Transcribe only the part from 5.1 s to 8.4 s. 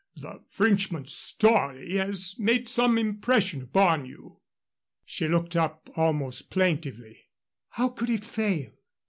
looked up almost plaintively. "How could it